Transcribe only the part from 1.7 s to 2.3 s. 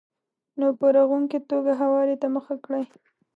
هواري ته